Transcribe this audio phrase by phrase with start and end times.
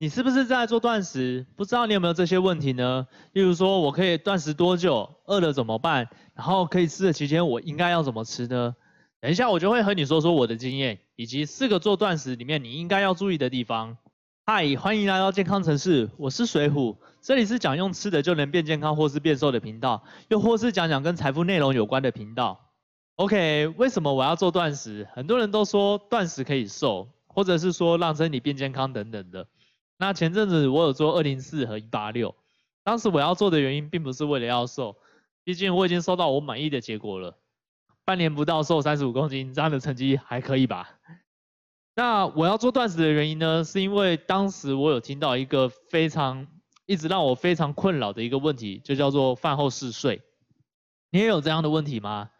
[0.00, 1.44] 你是不是在做断食？
[1.56, 3.08] 不知道你有没有这些问题呢？
[3.32, 5.16] 例如说，我可以断食多久？
[5.24, 6.08] 饿了怎么办？
[6.36, 8.76] 然后可以吃的期间，我应该要怎么吃呢？
[9.20, 13.96] 等一下我就会和你说说我的经验，以及四个做断食里面你应该要注意的地方。
[14.46, 22.70] 嗨，欢迎来到健康城市，我是水虎，这里是讲用吃的就能变健康或是变瘦的频道，又或是讲讲跟财富内容有关的频道。
[23.16, 25.08] OK，为什么我要做断食？
[25.12, 29.48] 很多人都说断食可以瘦，或者是说让身体变健康等等的。
[29.98, 32.34] 那前阵子我有做二零四和一八六，
[32.84, 34.96] 当时我要做的原因并不是为了要瘦，
[35.42, 37.36] 毕竟我已经收到我满意的结果了，
[38.04, 40.88] 半年不到瘦三十五公斤，这样的成绩还可以吧？
[41.96, 46.46] 那我要做断食的原因呢，是因为当时我有听到一个非常
[46.86, 50.22] 一直让我非常困扰的一个问题，就叫做饭后嗜睡。
[51.10, 52.30] 你也有这样的问题吗？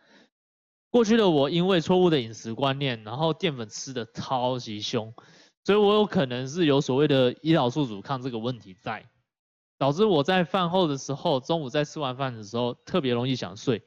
[0.90, 5.12] 过去的我因为错误的饮食观念，然后淀粉吃的超级凶。
[5.68, 9.04] 所以我有可能是有所谓的胰岛素阻抗这个问题在，
[9.76, 13.82] 导致我在饭后的时候，中午在吃完饭的时候特别容易想睡。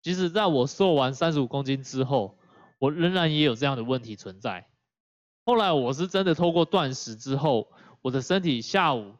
[0.00, 2.38] 即使在我瘦完三十五公斤之后，
[2.78, 4.66] 我仍然也有这样的问题存在。
[5.44, 7.68] 后来我是真的透过断食之后，
[8.00, 9.12] 我的身体下午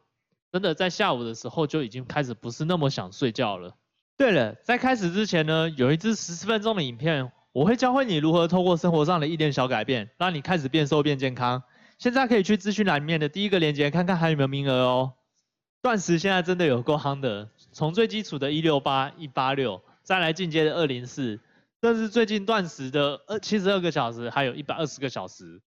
[0.51, 3.75] 真的在下午的时候就已经开始不是那么想睡觉了。
[4.17, 11.61] 对了，在开始之前呢，有一支十四分钟的影片，我会教会你如何透过生活上的一点小改变，让你开始变瘦变健康。
[11.97, 15.13] 现在可以去资讯栏面的第一个链接看看还有没有名额哦。
[15.81, 21.39] 断食现在真的有够夯的，从最基础的一六八、一八六，再来进阶的二零四，
[21.81, 25.61] 甚至最近断食的二七十二个小时，还有一百二十个小时。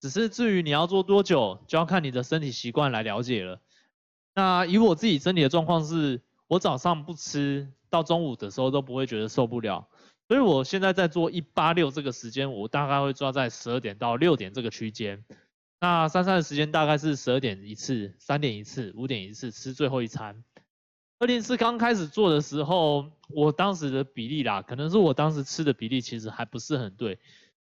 [0.00, 3.60] 只是至于你要做多久，就要看你的身体习惯来了解了。
[4.34, 9.88] 那以我自己身体的状况是，我早上不吃，到中午的时候都不会觉得受不了，
[10.28, 15.24] 所以我现在在做一八六这个时间，我大概会抓在十二点到六点这个区间。
[15.80, 20.42] 那三餐的时间大概是十二点一次，三点一次，五点一次吃最后一餐。
[21.18, 27.18] 二零四刚开始做的时候，我当时的比例啦，可能是我当时吃的比例其实还不是很对，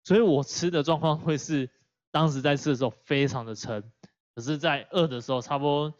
[0.05, 1.69] 所以我吃的状况会是
[2.11, 3.83] 当时在吃的时候非常的撑，
[4.35, 5.95] 可是在饿的时候，差不多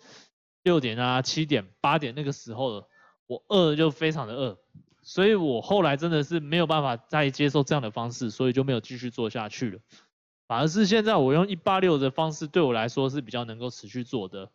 [0.63, 2.89] 六点啊、七点、八点那个时候了，
[3.27, 4.59] 我饿就非常的饿，
[5.03, 9.81] 所以我后来真的是没有办法再接受这样的方式，所以就没有继续做下去了。
[10.51, 14.51] 反而是现在我用一八六的方式，对我来说是比较能够持续做的。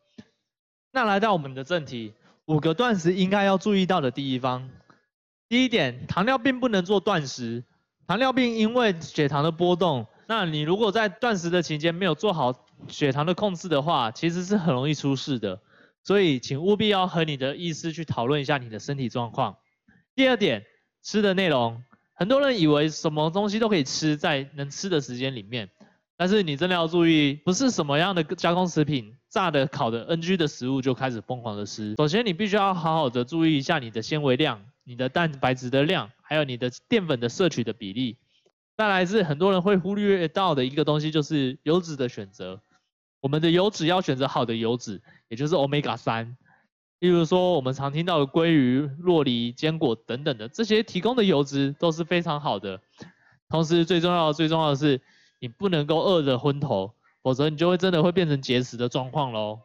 [0.92, 2.12] 那来到我们的正题，
[2.48, 4.70] 五个断食应该要注意到的地方。
[5.48, 7.64] 第一点，糖尿病不能做断食。
[8.08, 12.54] 糖尿病因为血糖的波动，那你如果在断食的期间没有做好
[12.90, 15.62] 血糖的控制的话，其实是很容易出事的。
[16.04, 19.56] 所以，请务必要和你的医师去讨论一下你的身体状况。
[20.14, 20.66] 第二点，
[21.02, 21.82] 吃的内容，
[22.16, 25.70] 很多人以为什么东西都可以吃在能吃的时间里面。
[26.18, 31.94] 但是你真的要注意，不是什么样的加工食品、炸的、烤的、NG 的食物就开始疯狂的吃。
[31.98, 38.16] 首先，你必须要好好的注意一下你的纤维量、你的蛋白质的量，还有你的淀粉的摄取的比例。
[38.78, 42.62] 再来是很多人会忽略到的一个东西，就是油脂的选择。
[43.20, 46.38] 我们的油脂要选择好的油脂，也就是 Omega 三。
[47.00, 52.80] 例如说，我们常听到的鲑鱼、洛梨、坚果等等的这些提供的油脂都是非常好的。
[53.50, 55.02] 同时，最重要的、最重要的是。
[55.46, 56.92] 你不能够饿得昏头，
[57.22, 59.60] 否则你就会真的会变成节食的状况喽。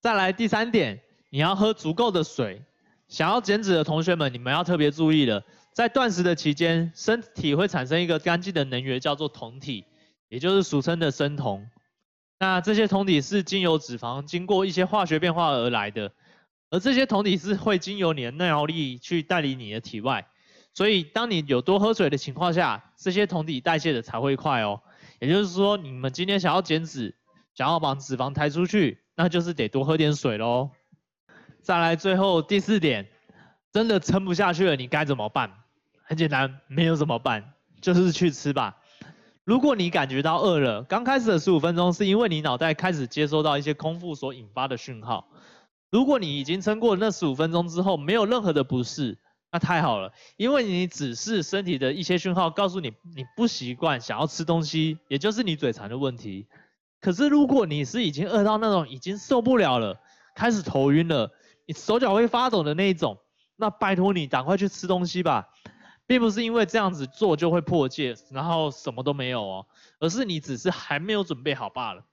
[0.00, 1.00] 再来第三点，
[1.30, 2.60] 你要喝足够的水。
[3.06, 9.84] 想要减脂的同学们，你们要特别注意了，在断食的期间，身体会产生一个干净的能源，叫做酮体，
[10.28, 11.68] 也就是俗称的生酮。
[12.40, 16.10] 那这些酮体是经由脂肪经过一些化学变化而来的，
[16.70, 20.26] 而这些酮体是会经由你的尿液去带离你的体外，
[20.74, 24.80] 所以当你有多喝水的情况下，这些酮体代谢的才会快哦。
[25.22, 27.14] 也就是说，你们今天想要减脂，
[27.54, 30.70] 想要把脂肪抬出去，那就是得多喝点水喽。
[31.62, 33.08] 再来，最后第四点，
[33.70, 35.52] 真的撑不下去了，你该怎么办？
[36.02, 38.78] 很简单，没有怎么办，就是去吃吧。
[39.44, 45.28] 如果你感觉到饿了，刚开始的十五分钟是因为你脑袋开始接收到一些空腹所引发的讯号。
[45.92, 49.18] 如果你已经撑过那十五分钟之后，没有任何的不适。
[49.52, 56.46] 那太好了，因为你只是身体的一些讯号告诉你你不习惯想要吃东西，也就是你嘴馋的问题。
[57.02, 60.00] 可是如果你是已经饿到那种已经受不了了，
[60.34, 61.30] 开始头晕了，
[61.66, 63.18] 你手脚会发抖的那一种，
[63.56, 65.48] 那拜托你赶快去吃东西吧，
[66.06, 69.66] 并不是因为这样子做就会破戒，然后什么都没有哦，
[69.98, 72.04] 而是你只是还没有准备好罢了。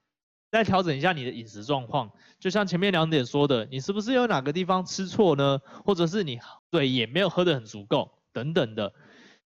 [0.50, 5.60] 再调整一下你的饮食状况，就像前面两点说的，你是不是有哪个地方吃错呢？
[5.84, 8.92] 或者是你对也没有喝得很足够等等的。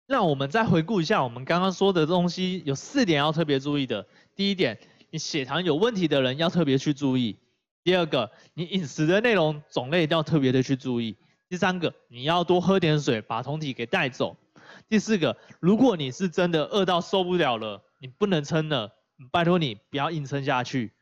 [0.06, 4.06] 那我们再回顾一下我们刚刚说的东西，有四点要特别注意的。
[4.36, 4.78] 第一点，
[5.10, 7.38] 你血糖有问题的人要特别去注意。
[7.82, 11.16] 第二个，你饮食的内容种类一定要特别的去注意。
[11.48, 14.36] 第三个，你要多喝点水，把酮体给带走。
[14.88, 18.92] 第四个，如果你是真的饿到受不了了，你不能撑了，
[19.31, 20.93] 拜托你不要硬撑下去。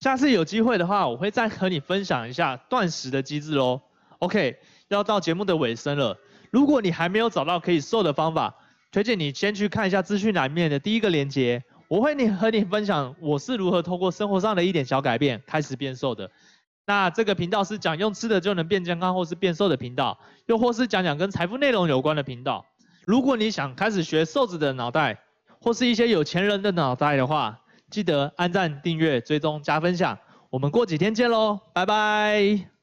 [0.00, 3.80] 下次有机会的话，我会再和你分享一下断食的机制喽。
[4.18, 4.58] OK，
[4.88, 6.18] 要到节目的尾声了。
[6.50, 8.54] 如果你还没有找到可以瘦的方法，
[8.92, 16.30] 推荐你先去看一下资讯栏面的第一个链接，我会你和你分享我是如何通过生活上的一点小改变开始变瘦的。
[16.86, 22.66] 那这个频道是讲用吃的就能变健康或是变瘦的频道，又或是讲讲跟财富内容有关的频道。
[23.06, 25.20] 如果你想开始学瘦子的脑袋，
[25.64, 27.58] 或是一些有钱人的脑袋的话，
[27.88, 30.18] 记得按赞、订阅、追踪、加分享。
[30.50, 32.73] 我们过几天见喽，拜拜。